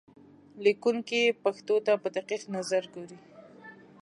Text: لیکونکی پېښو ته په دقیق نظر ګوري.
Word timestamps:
لیکونکی 0.63 1.21
پېښو 1.43 1.75
ته 1.85 1.93
په 2.01 2.07
دقیق 2.15 2.41
نظر 2.55 2.83
ګوري. 2.93 3.19